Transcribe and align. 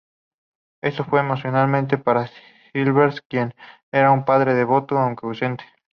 Esto 0.81 1.03
fue 1.05 1.19
emocionante 1.19 1.99
para 1.99 2.25
Silvers, 2.73 3.21
quien 3.21 3.53
era 3.91 4.09
un 4.11 4.25
padre 4.25 4.55
devoto, 4.55 4.97
aunque 4.97 5.27
ausente. 5.27 5.63